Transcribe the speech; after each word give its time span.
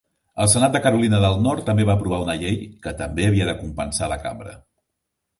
El 0.43 0.47
senat 0.51 0.71
de 0.75 0.79
Carolina 0.85 1.17
del 1.25 1.35
Nord 1.47 1.67
també 1.67 1.85
va 1.89 1.95
aprovar 2.01 2.21
una 2.25 2.35
llei, 2.43 2.57
que 2.85 2.93
també 3.01 3.27
havia 3.27 3.47
de 3.51 3.55
compensar 3.59 4.09
la 4.15 4.19
Cambra. 4.25 4.57